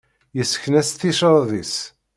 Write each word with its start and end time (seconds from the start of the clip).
Yessken-as 0.37 0.89
ticraḍ-is. 0.91 1.75